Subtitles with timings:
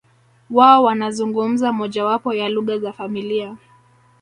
[0.49, 3.57] Wao wanazungumza mojawapo ya lugha za familia